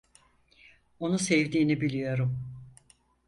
Onu 0.99 1.17
sevdiğini 1.19 1.81
biliyorum. 1.81 2.39